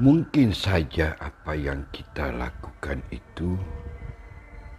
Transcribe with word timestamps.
Mungkin 0.00 0.56
saja 0.56 1.12
apa 1.20 1.52
yang 1.52 1.84
kita 1.92 2.32
lakukan 2.32 3.04
itu 3.12 3.52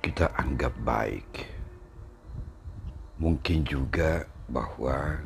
kita 0.01 0.33
anggap 0.33 0.73
baik. 0.81 1.45
Mungkin 3.21 3.61
juga 3.61 4.25
bahwa 4.49 5.21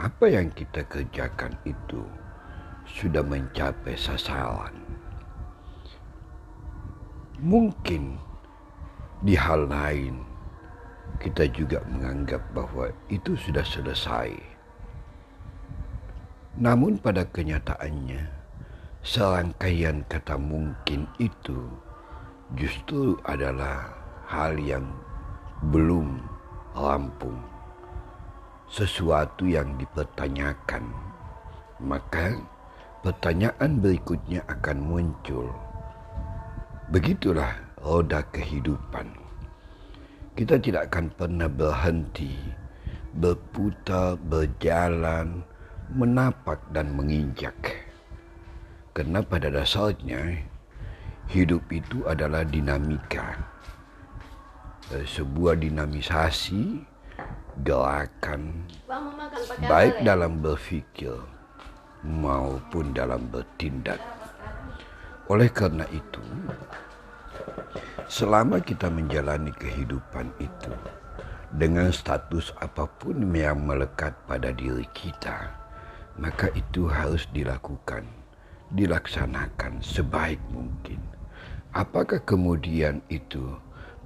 apa 0.00 0.32
yang 0.32 0.48
kita 0.48 0.80
kerjakan 0.88 1.52
itu 1.68 2.08
sudah 2.88 3.20
mencapai 3.20 3.92
sasaran. 4.00 4.80
Mungkin 7.36 8.16
di 9.28 9.36
hal 9.36 9.68
lain 9.68 10.24
kita 11.20 11.52
juga 11.52 11.84
menganggap 11.92 12.40
bahwa 12.56 12.88
itu 13.12 13.36
sudah 13.36 13.60
selesai. 13.60 14.32
Namun 16.56 16.96
pada 16.96 17.28
kenyataannya, 17.28 18.33
serangkaian 19.04 20.00
kata 20.08 20.40
mungkin 20.40 21.04
itu 21.20 21.68
justru 22.56 23.20
adalah 23.28 23.92
hal 24.24 24.56
yang 24.56 24.88
belum 25.68 26.24
rampung. 26.72 27.36
Sesuatu 28.64 29.44
yang 29.44 29.76
dipertanyakan, 29.76 30.88
maka 31.84 32.32
pertanyaan 33.04 33.76
berikutnya 33.76 34.40
akan 34.48 34.78
muncul. 34.80 35.52
Begitulah 36.88 37.60
roda 37.84 38.24
kehidupan. 38.32 39.20
Kita 40.32 40.56
tidak 40.56 40.88
akan 40.90 41.12
pernah 41.12 41.46
berhenti, 41.52 42.34
berputar, 43.12 44.16
berjalan, 44.16 45.44
menapak 45.92 46.58
dan 46.72 46.96
menginjak. 46.96 47.83
Karena 48.94 49.26
pada 49.26 49.50
dasarnya 49.50 50.38
hidup 51.26 51.66
itu 51.74 52.06
adalah 52.06 52.46
dinamika. 52.46 53.42
Sebuah 54.88 55.58
dinamisasi 55.58 56.78
gerakan 57.66 58.70
baik 59.66 60.06
dalam 60.06 60.38
berfikir 60.38 61.18
maupun 62.06 62.94
dalam 62.94 63.26
bertindak. 63.34 63.98
Oleh 65.26 65.48
karena 65.48 65.88
itu, 65.88 66.22
selama 68.06 68.60
kita 68.60 68.92
menjalani 68.92 69.50
kehidupan 69.56 70.28
itu 70.36 70.74
dengan 71.56 71.88
status 71.90 72.52
apa 72.60 72.84
pun 73.00 73.24
yang 73.32 73.64
melekat 73.64 74.12
pada 74.28 74.52
diri 74.52 74.84
kita, 74.92 75.48
maka 76.20 76.52
itu 76.52 76.84
harus 76.86 77.24
dilakukan, 77.32 78.04
dilaksanakan 78.72 79.84
sebaik 79.84 80.40
mungkin. 80.48 81.02
Apakah 81.74 82.22
kemudian 82.22 83.02
itu 83.10 83.42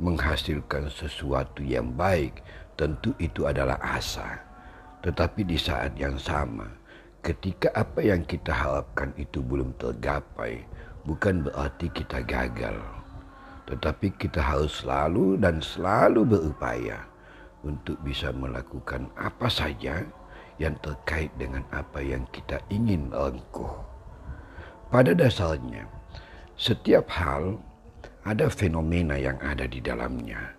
menghasilkan 0.01 0.89
sesuatu 0.89 1.61
yang 1.61 1.93
baik? 1.95 2.41
Tentu 2.79 3.13
itu 3.21 3.45
adalah 3.45 3.77
asa. 3.83 4.41
Tetapi 5.05 5.47
di 5.47 5.59
saat 5.61 5.95
yang 5.95 6.19
sama, 6.19 6.67
ketika 7.23 7.71
apa 7.75 8.03
yang 8.03 8.25
kita 8.25 8.51
harapkan 8.51 9.15
itu 9.21 9.45
belum 9.45 9.75
tergapai, 9.79 10.65
bukan 11.07 11.47
berarti 11.47 11.93
kita 11.93 12.25
gagal. 12.25 12.79
Tetapi 13.69 14.17
kita 14.17 14.41
harus 14.41 14.81
selalu 14.81 15.37
dan 15.37 15.61
selalu 15.61 16.25
berupaya 16.25 17.05
untuk 17.67 18.01
bisa 18.01 18.33
melakukan 18.33 19.11
apa 19.19 19.51
saja 19.51 20.09
yang 20.57 20.75
terkait 20.81 21.31
dengan 21.37 21.63
apa 21.71 22.01
yang 22.03 22.25
kita 22.33 22.59
ingin 22.73 23.13
rengkuh. 23.13 23.98
Pada 24.89 25.13
dasarnya, 25.13 25.85
setiap 26.57 27.13
hal 27.13 27.61
ada 28.25 28.49
fenomena 28.49 29.21
yang 29.21 29.37
ada 29.45 29.69
di 29.69 29.85
dalamnya. 29.85 30.57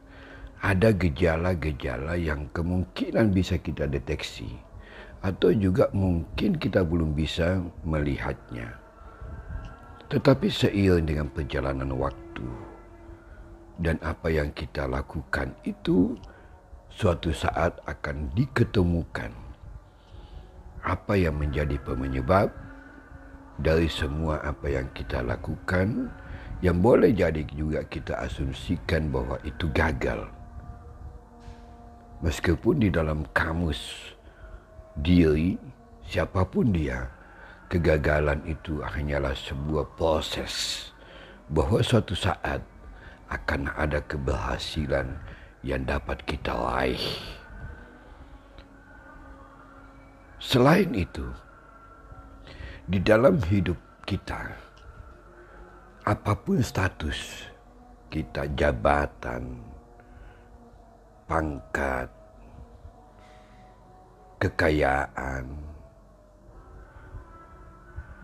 Ada 0.61 0.93
gejala-gejala 0.93 2.13
yang 2.13 2.45
kemungkinan 2.53 3.33
bisa 3.33 3.57
kita 3.57 3.89
deteksi 3.89 4.53
atau 5.25 5.49
juga 5.49 5.89
mungkin 5.97 6.61
kita 6.61 6.85
belum 6.85 7.17
bisa 7.17 7.57
melihatnya. 7.81 8.77
Tetapi 10.13 10.45
seiring 10.45 11.09
dengan 11.09 11.27
perjalanan 11.33 11.89
waktu 11.97 12.45
dan 13.81 13.97
apa 14.05 14.29
yang 14.29 14.53
kita 14.53 14.85
lakukan 14.85 15.57
itu 15.65 16.13
suatu 16.91 17.33
saat 17.33 17.81
akan 17.89 18.29
diketemukan 18.37 19.33
apa 20.85 21.13
yang 21.17 21.33
menjadi 21.39 21.81
penyebab 21.81 22.68
dari 23.59 23.91
semua 23.91 24.39
apa 24.39 24.71
yang 24.71 24.87
kita 24.95 25.19
lakukan 25.19 26.07
yang 26.63 26.79
boleh 26.79 27.11
jadi 27.11 27.43
juga 27.55 27.83
kita 27.87 28.19
asumsikan 28.23 29.11
bahwa 29.11 29.39
itu 29.47 29.67
gagal. 29.71 30.27
Meskipun 32.19 32.83
di 32.83 32.91
dalam 32.91 33.23
kamus 33.31 34.11
diri 34.99 35.55
siapa 36.03 36.43
pun 36.43 36.71
dia, 36.75 37.07
kegagalan 37.71 38.43
itu 38.43 38.83
hanyalah 38.83 39.31
sebuah 39.31 39.87
proses 39.95 40.87
bahwa 41.47 41.79
suatu 41.79 42.11
saat 42.11 42.59
akan 43.31 43.71
ada 43.79 44.03
keberhasilan 44.03 45.15
yang 45.63 45.87
dapat 45.87 46.19
kita 46.27 46.51
raih. 46.51 47.07
Selain 50.39 50.91
itu, 50.95 51.23
di 52.89 52.97
dalam 52.97 53.37
hidup 53.37 53.77
kita, 54.01 54.49
apa 56.09 56.33
pun 56.33 56.57
status 56.57 57.45
kita, 58.09 58.49
jabatan, 58.57 59.61
pangkat, 61.29 62.09
kekayaan, 64.41 65.45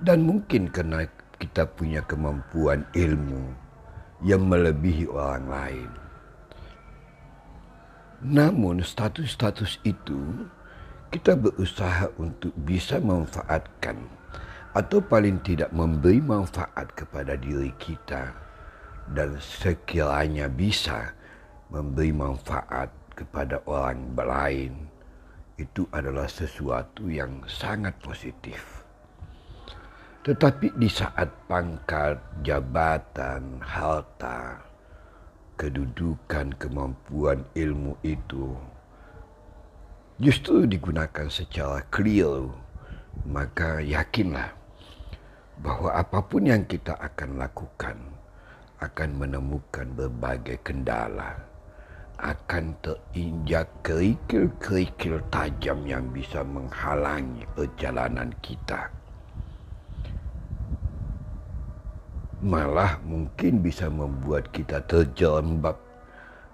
dan 0.02 0.26
mungkin 0.26 0.74
karena 0.74 1.06
kita 1.38 1.70
punya 1.70 2.02
kemampuan 2.02 2.82
ilmu 2.98 3.54
yang 4.26 4.50
melebihi 4.50 5.06
orang 5.06 5.46
lain. 5.46 5.92
Namun 8.26 8.82
status-status 8.82 9.78
itu 9.86 10.50
kita 11.14 11.38
berusaha 11.38 12.10
untuk 12.18 12.50
bisa 12.66 12.98
memanfaatkan 12.98 14.25
atau 14.76 15.00
paling 15.00 15.40
tidak 15.40 15.72
memberi 15.72 16.20
manfaat 16.20 16.92
kepada 16.92 17.40
diri 17.40 17.72
kita 17.80 18.36
dan 19.16 19.40
sekiranya 19.40 20.52
bisa 20.52 21.16
memberi 21.72 22.12
manfaat 22.12 22.92
kepada 23.16 23.64
orang 23.64 24.12
lain 24.20 24.74
itu 25.56 25.88
adalah 25.96 26.28
sesuatu 26.28 27.08
yang 27.08 27.40
sangat 27.48 27.96
positif. 28.04 28.84
Tetapi 30.28 30.76
di 30.76 30.92
saat 30.92 31.32
pangkat, 31.48 32.20
jabatan, 32.44 33.64
harta, 33.64 34.60
kedudukan, 35.56 36.52
kemampuan 36.60 37.48
ilmu 37.56 37.96
itu 38.04 38.52
justru 40.20 40.68
digunakan 40.68 41.32
secara 41.32 41.86
clear, 41.88 42.52
maka 43.24 43.80
yakinlah 43.80 44.65
bahwa 45.60 45.96
apa 45.96 46.20
pun 46.26 46.48
yang 46.48 46.68
kita 46.68 46.96
akan 47.00 47.40
lakukan 47.40 48.16
akan 48.84 49.10
menemukan 49.16 49.88
berbagai 49.96 50.60
kendala, 50.62 51.40
akan 52.20 52.76
terinjak 52.84 53.68
kerikil-kerikil 53.88 55.24
tajam 55.32 55.80
yang 55.88 56.06
bisa 56.12 56.44
menghalangi 56.44 57.48
perjalanan 57.56 58.36
kita. 58.44 58.92
Malah 62.46 63.00
mungkin 63.08 63.64
bisa 63.64 63.88
membuat 63.88 64.52
kita 64.52 64.84
terjerembab 64.86 65.80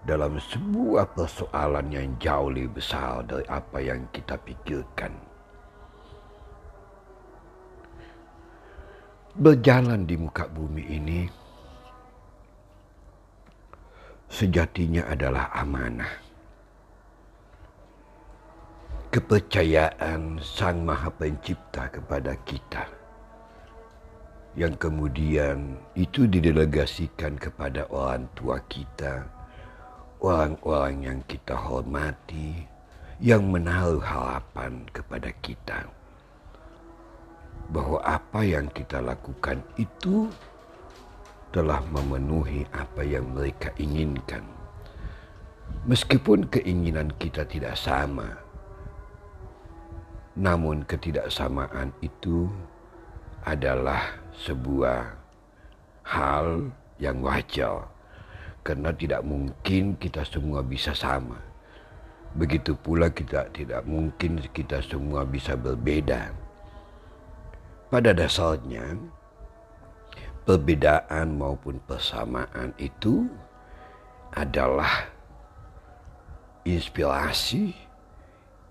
dalam 0.06 0.38
sebuah 0.38 1.09
persoalan 1.18 1.89
yang 1.89 2.07
jauh 2.21 2.53
lebih 2.53 2.80
besar 2.80 3.25
dari 3.25 3.44
apa 3.50 3.77
yang 3.81 4.06
kita 4.13 4.38
pikirkan. 4.39 5.31
Berjalan 9.31 10.04
di 10.04 10.19
muka 10.19 10.44
bumi 10.44 10.92
ini 10.92 11.24
sejatinya 14.28 15.07
adalah 15.07 15.48
amanah. 15.56 16.19
Kepercayaan 19.07 20.36
Sang 20.44 20.83
Maha 20.83 21.07
Pencipta 21.16 21.88
kepada 21.88 22.36
kita 22.44 22.83
yang 24.60 24.75
kemudian 24.75 25.80
itu 25.95 26.27
didelegasikan 26.27 27.39
kepada 27.39 27.88
orang 27.88 28.27
tua 28.36 28.60
kita, 28.68 29.31
orang-orang 30.19 31.07
yang 31.07 31.19
kita 31.24 31.56
hormati, 31.56 32.68
yang 33.24 33.48
menaruh 33.48 34.04
harapan 34.04 34.84
kepada 34.92 35.31
kita 35.39 36.00
bahwa 37.71 38.03
apa 38.03 38.44
yang 38.44 38.68
kita 38.75 39.00
lakukan 39.00 39.63
itu 39.79 40.27
telah 41.56 41.79
memenuhi 41.88 42.68
apa 42.75 43.03
yang 43.03 43.31
mereka 43.31 43.71
inginkan. 43.79 44.44
Meskipun 45.88 46.51
keinginan 46.51 47.15
kita 47.15 47.47
tidak 47.47 47.79
sama, 47.79 48.38
namun 50.35 50.83
ketidaksamaan 50.83 51.95
itu 52.03 52.51
adalah 53.44 54.19
sebuah 54.35 55.15
hal 56.07 56.71
yang 57.00 57.24
wajar 57.24 57.88
karena 58.62 58.94
tidak 58.94 59.24
mungkin 59.25 59.95
kita 59.97 60.27
semua 60.27 60.62
bisa 60.62 60.95
sama. 60.95 61.39
Begitu 62.31 62.77
pula 62.79 63.12
kita 63.12 63.51
tidak 63.51 63.83
mungkin 63.83 64.39
kita 64.56 64.79
semua 64.79 65.27
bisa 65.27 65.59
berbeda. 65.59 66.40
Pada 67.91 68.15
dasarnya, 68.15 68.95
perbedaan 70.47 71.35
maupun 71.35 71.75
persamaan 71.83 72.71
itu 72.79 73.27
adalah 74.31 75.11
inspirasi 76.63 77.75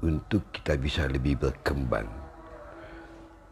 untuk 0.00 0.48
kita 0.56 0.72
bisa 0.80 1.04
lebih 1.04 1.36
berkembang. 1.36 2.08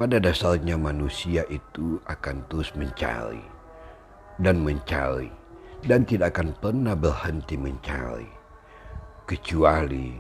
Pada 0.01 0.17
dasarnya 0.17 0.81
manusia 0.81 1.45
itu 1.53 2.01
akan 2.09 2.49
terus 2.49 2.73
mencari 2.73 3.45
dan 4.41 4.65
mencari 4.65 5.29
dan 5.85 6.09
tidak 6.09 6.33
akan 6.33 6.57
pernah 6.65 6.97
berhenti 6.97 7.61
mencari 7.61 8.25
kecuali 9.29 10.17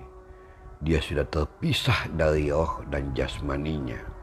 dia 0.84 1.00
sudah 1.00 1.24
terpisah 1.24 2.04
dari 2.12 2.52
roh 2.52 2.84
dan 2.92 3.16
jasmaninya 3.16 4.17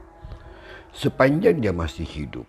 sepanjang 0.96 1.60
dia 1.60 1.76
masih 1.76 2.08
hidup 2.08 2.48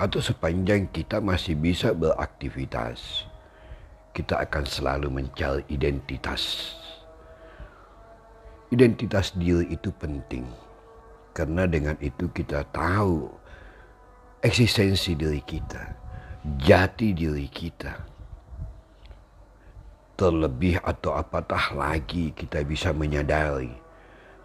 atau 0.00 0.24
sepanjang 0.24 0.88
kita 0.88 1.20
masih 1.20 1.52
bisa 1.52 1.92
beraktivitas, 1.92 3.28
kita 4.16 4.40
akan 4.40 4.64
selalu 4.64 5.12
mencari 5.12 5.60
identitas. 5.68 6.72
Identitas 8.72 9.36
diri 9.36 9.68
itu 9.68 9.92
penting 9.92 10.48
karena 11.36 11.68
dengan 11.68 12.00
itu 12.00 12.32
kita 12.32 12.64
tahu 12.72 13.28
eksistensi 14.40 15.12
diri 15.12 15.44
kita, 15.44 15.92
jati 16.64 17.12
diri 17.12 17.44
kita. 17.52 18.08
Terlebih 20.16 20.80
atau 20.80 21.16
apatah 21.16 21.76
lagi 21.76 22.32
kita 22.32 22.64
bisa 22.64 22.96
menyadari 22.96 23.79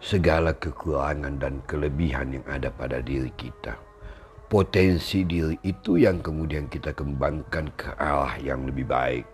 segala 0.06 0.54
kekurangan 0.54 1.42
dan 1.42 1.58
kelebihan 1.66 2.38
yang 2.38 2.46
ada 2.46 2.70
pada 2.70 3.02
diri 3.02 3.34
kita. 3.34 3.74
Potensi 4.46 5.26
diri 5.26 5.58
itu 5.66 5.98
yang 5.98 6.22
kemudian 6.22 6.70
kita 6.70 6.94
kembangkan 6.94 7.66
ke 7.74 7.90
arah 7.98 8.38
yang 8.38 8.62
lebih 8.70 8.86
baik. 8.86 9.26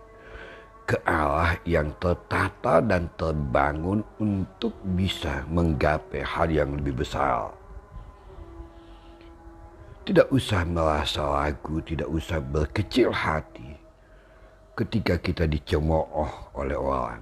Ke 0.89 0.97
arah 1.05 1.61
yang 1.69 1.93
tertata 2.01 2.81
dan 2.81 3.05
terbangun 3.13 4.01
untuk 4.17 4.73
bisa 4.97 5.45
menggapai 5.45 6.25
hal 6.25 6.49
yang 6.49 6.73
lebih 6.73 7.05
besar. 7.05 7.53
Tidak 10.03 10.33
usah 10.33 10.65
merasa 10.65 11.21
ragu, 11.21 11.85
tidak 11.85 12.09
usah 12.09 12.41
berkecil 12.41 13.13
hati 13.13 13.77
ketika 14.73 15.21
kita 15.21 15.45
dicemooh 15.45 16.57
oleh 16.57 16.75
orang. 16.75 17.21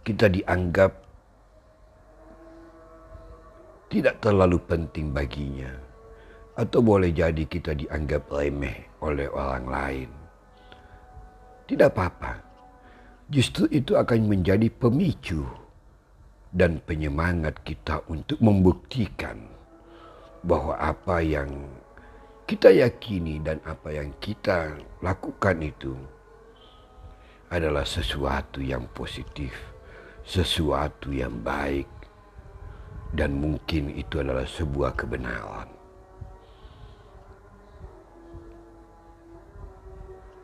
Kita 0.00 0.32
dianggap 0.32 0.99
tidak 3.90 4.22
terlalu 4.22 4.62
penting 4.70 5.10
baginya, 5.10 5.74
atau 6.54 6.78
boleh 6.78 7.10
jadi 7.10 7.42
kita 7.42 7.74
dianggap 7.74 8.30
remeh 8.30 9.02
oleh 9.02 9.26
orang 9.26 9.66
lain. 9.66 10.10
Tidak 11.66 11.90
apa-apa, 11.90 12.38
justru 13.26 13.66
itu 13.74 13.98
akan 13.98 14.30
menjadi 14.30 14.70
pemicu 14.70 15.42
dan 16.54 16.78
penyemangat 16.86 17.58
kita 17.66 18.02
untuk 18.06 18.38
membuktikan 18.38 19.42
bahwa 20.46 20.78
apa 20.78 21.18
yang 21.22 21.50
kita 22.46 22.70
yakini 22.70 23.42
dan 23.42 23.58
apa 23.66 23.90
yang 23.90 24.10
kita 24.22 24.78
lakukan 25.02 25.62
itu 25.62 25.94
adalah 27.50 27.82
sesuatu 27.82 28.62
yang 28.62 28.86
positif, 28.94 29.50
sesuatu 30.22 31.10
yang 31.10 31.42
baik, 31.42 31.99
dan 33.10 33.34
mungkin 33.38 33.90
itu 33.94 34.22
adalah 34.22 34.46
sebuah 34.46 34.94
kebenaran. 34.94 35.68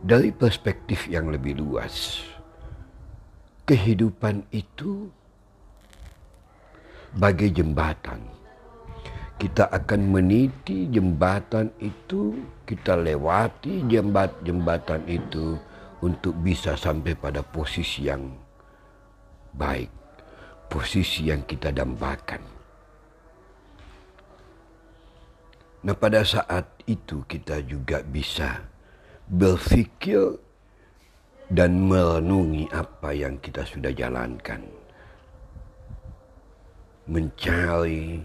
Dari 0.06 0.30
perspektif 0.30 1.10
yang 1.10 1.34
lebih 1.34 1.58
luas, 1.58 2.22
kehidupan 3.66 4.46
itu 4.54 5.10
bagai 7.18 7.50
jembatan. 7.50 8.22
Kita 9.36 9.69
akan 9.69 10.00
meniti 10.16 10.88
jembatan 10.88 11.69
itu, 11.82 12.38
kita 12.64 12.96
lewati 12.96 13.84
jembat 13.84 14.32
jembatan 14.46 15.04
itu 15.04 15.60
untuk 16.00 16.32
bisa 16.40 16.72
sampai 16.78 17.12
pada 17.12 17.44
posisi 17.44 18.08
yang 18.08 18.32
baik, 19.52 19.92
posisi 20.72 21.28
yang 21.28 21.44
kita 21.44 21.69
dambakan. 21.69 22.56
Nah 25.86 25.94
pada 25.94 26.26
saat 26.26 26.66
itu 26.90 27.22
kita 27.30 27.62
juga 27.62 28.02
bisa 28.02 28.58
berpikir 29.30 30.34
dan 31.46 31.78
merenungi 31.78 32.66
apa 32.74 33.14
yang 33.14 33.38
kita 33.38 33.62
sudah 33.62 33.94
jalankan. 33.94 34.66
Mencari 37.06 38.18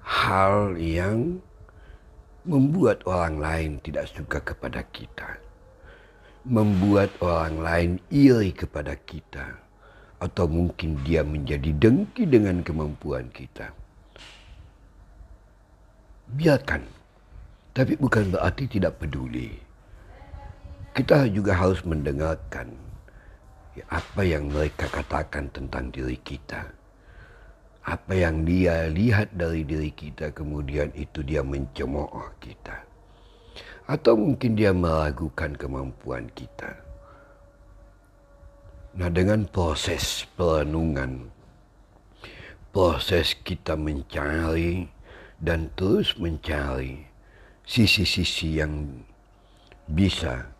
hal 0.00 0.80
yang 0.80 1.44
membuat 2.48 3.04
orang 3.04 3.36
lain 3.36 3.70
tidak 3.84 4.08
suka 4.08 4.40
kepada 4.40 4.80
kita. 4.88 5.36
Membuat 6.48 7.12
orang 7.20 7.60
lain 7.60 7.90
iri 8.08 8.56
kepada 8.56 8.96
kita. 8.96 9.60
Atau 10.24 10.48
mungkin 10.48 11.04
dia 11.04 11.20
menjadi 11.20 11.68
dengki 11.68 12.24
dengan 12.24 12.64
kemampuan 12.64 13.28
kita 13.28 13.76
biarkan. 16.38 16.86
Tapi 17.74 17.98
bukan 17.98 18.30
berarti 18.30 18.70
tidak 18.70 19.02
peduli. 19.02 19.58
Kita 20.94 21.26
juga 21.30 21.58
harus 21.58 21.82
mendengarkan 21.82 22.74
apa 23.86 24.22
yang 24.26 24.50
mereka 24.50 24.90
katakan 24.90 25.50
tentang 25.50 25.90
diri 25.90 26.18
kita. 26.22 26.66
Apa 27.86 28.12
yang 28.14 28.42
dia 28.42 28.90
lihat 28.90 29.34
dari 29.34 29.62
diri 29.62 29.94
kita 29.94 30.34
kemudian 30.34 30.90
itu 30.94 31.22
dia 31.22 31.42
mencemooh 31.42 32.34
kita. 32.42 32.86
Atau 33.86 34.18
mungkin 34.18 34.58
dia 34.58 34.74
meragukan 34.74 35.54
kemampuan 35.54 36.28
kita. 36.34 36.74
Nah 38.98 39.08
dengan 39.08 39.46
proses 39.46 40.26
perenungan, 40.34 41.30
proses 42.74 43.38
kita 43.46 43.78
mencari 43.78 44.97
dan 45.38 45.70
terus 45.78 46.18
mencari 46.18 47.06
sisi-sisi 47.62 48.58
yang 48.58 49.04
bisa 49.86 50.50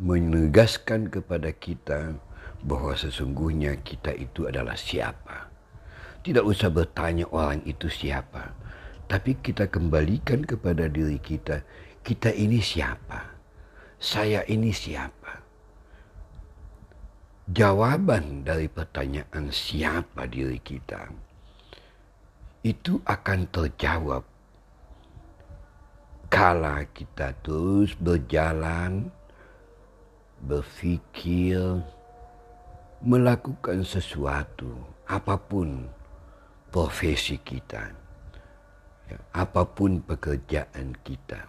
menegaskan 0.00 1.12
kepada 1.12 1.52
kita 1.54 2.16
bahwa 2.64 2.96
sesungguhnya 2.96 3.78
kita 3.84 4.16
itu 4.16 4.48
adalah 4.48 4.74
siapa. 4.74 5.52
Tidak 6.24 6.40
usah 6.40 6.72
bertanya 6.72 7.28
orang 7.28 7.60
itu 7.68 7.86
siapa, 7.92 8.56
tapi 9.04 9.36
kita 9.44 9.68
kembalikan 9.68 10.40
kepada 10.40 10.88
diri 10.88 11.20
kita, 11.20 11.60
kita 12.00 12.32
ini 12.32 12.64
siapa? 12.64 13.36
Saya 14.00 14.40
ini 14.48 14.72
siapa? 14.72 15.44
Jawaban 17.44 18.40
dari 18.40 18.72
pertanyaan 18.72 19.52
siapa 19.52 20.24
diri 20.24 20.56
kita 20.64 21.12
itu 22.64 22.96
akan 23.04 23.44
terjawab 23.52 24.24
kala 26.32 26.88
kita 26.96 27.36
terus 27.44 27.92
berjalan, 27.92 29.12
berfikir, 30.40 31.84
melakukan 33.04 33.84
sesuatu, 33.84 34.80
apa 35.04 35.36
pun 35.36 35.92
profesi 36.72 37.36
kita, 37.36 37.92
ya, 39.12 39.18
apa 39.36 39.68
pun 39.68 40.00
pekerjaan 40.00 40.96
kita. 41.04 41.44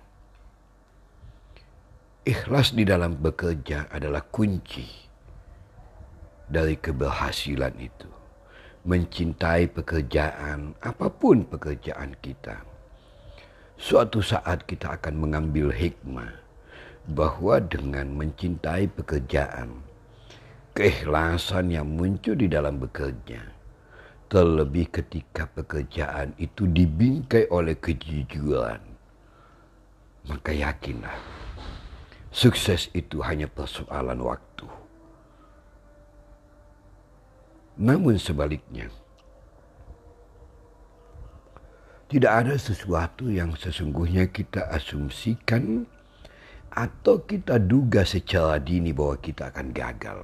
Ikhlas 2.27 2.75
di 2.75 2.83
dalam 2.83 3.15
bekerja 3.23 3.87
adalah 3.87 4.19
kunci 4.19 4.83
dari 6.51 6.75
keberhasilan 6.75 7.73
itu 7.79 8.24
mencintai 8.85 9.65
pekerjaan, 9.73 10.77
apa 10.77 11.09
pun 11.09 11.41
pekerjaan 11.41 12.13
kita. 12.21 12.61
Suatu 13.75 14.21
saat 14.21 14.69
kita 14.69 15.01
akan 15.01 15.25
mengambil 15.25 15.73
hikmah 15.73 16.37
bahwa 17.09 17.57
dengan 17.65 18.13
mencintai 18.13 18.85
pekerjaan, 18.93 19.81
keikhlasan 20.77 21.73
yang 21.73 21.89
muncul 21.89 22.37
di 22.37 22.45
dalam 22.45 22.77
bekerja, 22.77 23.41
terlebih 24.29 24.93
ketika 24.93 25.49
pekerjaan 25.49 26.37
itu 26.37 26.69
dibingkai 26.69 27.49
oleh 27.49 27.73
kejujuran, 27.81 28.85
maka 30.29 30.53
yakinlah 30.53 31.17
sukses 32.29 32.93
itu 32.93 33.25
hanya 33.25 33.49
persoalan 33.49 34.21
waktu. 34.21 34.84
Namun 37.75 38.15
sebaliknya, 38.15 38.87
tidak 42.07 42.31
ada 42.31 42.55
sesuatu 42.55 43.27
yang 43.27 43.51
sesungguhnya 43.59 44.31
kita 44.31 44.71
asumsikan 44.71 45.83
atau 46.71 47.19
kita 47.23 47.59
duga 47.59 48.07
secara 48.07 48.63
dini 48.63 48.95
bahwa 48.95 49.19
kita 49.19 49.51
akan 49.51 49.67
gagal. 49.75 50.19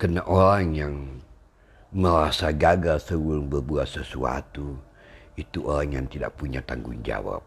Karena 0.00 0.24
orang 0.24 0.66
yang 0.72 0.94
merasa 1.92 2.48
gagal 2.56 3.04
sebelum 3.04 3.52
berbuat 3.52 3.84
sesuatu 3.84 4.80
itu 5.36 5.68
orang 5.68 6.00
yang 6.00 6.06
tidak 6.08 6.32
punya 6.40 6.64
tanggung 6.64 7.04
jawab, 7.04 7.44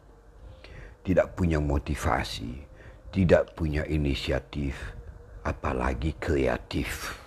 tidak 1.01 1.33
punya 1.33 1.57
motivasi, 1.57 2.61
tidak 3.09 3.57
punya 3.57 3.81
inisiatif, 3.89 4.77
apalagi 5.43 6.15
kreatif. 6.17 7.19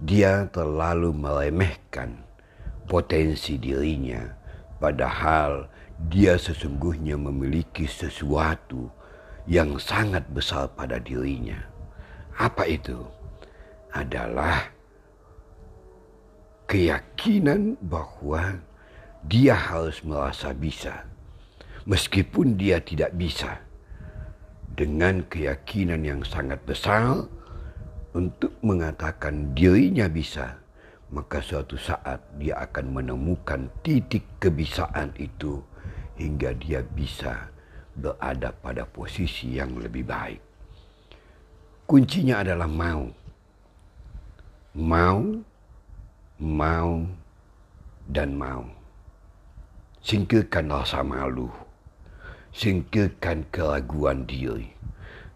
Dia 0.00 0.48
terlalu 0.48 1.12
meremehkan 1.12 2.24
potensi 2.88 3.60
dirinya, 3.60 4.24
padahal 4.80 5.68
dia 6.08 6.40
sesungguhnya 6.40 7.20
memiliki 7.20 7.84
sesuatu 7.84 8.88
yang 9.44 9.76
sangat 9.76 10.24
besar 10.32 10.72
pada 10.72 10.96
dirinya. 10.96 11.60
Apa 12.40 12.64
itu? 12.64 12.96
Adalah 13.92 14.72
keyakinan 16.64 17.76
bahwa 17.84 18.56
dia 19.26 19.52
harus 19.52 20.00
merasa 20.00 20.56
bisa, 20.56 21.04
meskipun 21.84 22.56
dia 22.56 22.80
tidak 22.80 23.12
bisa. 23.12 23.60
Dengan 24.80 25.20
keyakinan 25.28 26.00
yang 26.08 26.24
sangat 26.24 26.64
besar 26.64 27.28
untuk 28.16 28.56
mengatakan 28.64 29.52
dirinya 29.52 30.08
bisa, 30.08 30.56
maka 31.12 31.44
suatu 31.44 31.76
saat 31.76 32.24
dia 32.40 32.56
akan 32.64 32.96
menemukan 32.96 33.68
titik 33.84 34.24
kebisaan 34.40 35.12
itu 35.20 35.60
hingga 36.16 36.56
dia 36.56 36.80
bisa 36.80 37.52
berada 37.92 38.56
pada 38.56 38.88
posisi 38.88 39.60
yang 39.60 39.76
lebih 39.76 40.08
baik. 40.08 40.40
Kuncinya 41.84 42.40
adalah 42.40 42.64
mau. 42.64 43.04
Mau, 44.80 45.44
mau, 46.40 47.04
dan 48.08 48.32
mau. 48.32 48.64
Singkirkan 50.00 50.72
rasa 50.72 51.04
malu. 51.04 51.69
Singkirkan 52.50 53.46
keraguan 53.54 54.26
diri. 54.26 54.74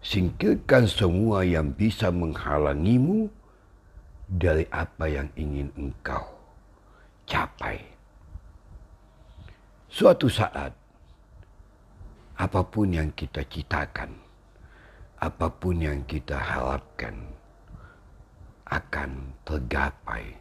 Singkirkan 0.05 0.85
semua 0.85 1.41
yang 1.41 1.73
bisa 1.73 2.13
menghalangimu 2.13 3.31
dari 4.29 4.69
apa 4.69 5.09
yang 5.09 5.29
ingin 5.33 5.73
engkau 5.77 6.35
capai. 7.25 7.81
Suatu 9.89 10.29
saat 10.29 10.75
apa 12.35 12.61
pun 12.67 12.91
yang 12.91 13.09
kita 13.15 13.41
citakan, 13.47 14.11
apa 15.23 15.47
pun 15.47 15.79
yang 15.79 16.03
kita 16.03 16.35
harapkan 16.35 17.15
akan 18.67 19.31
tergapai. 19.47 20.35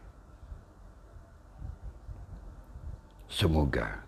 Semoga 3.31 4.03